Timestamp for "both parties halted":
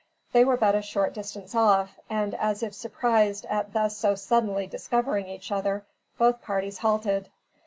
6.17-7.29